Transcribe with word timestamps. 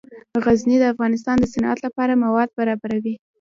غزني 0.43 0.75
د 0.79 0.83
افغانستان 0.93 1.35
د 1.39 1.45
صنعت 1.53 1.77
لپاره 1.85 2.19
مواد 2.23 2.49
برابروي. 2.59 3.15